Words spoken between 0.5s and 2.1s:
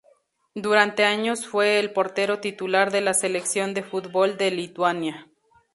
Durante años fue el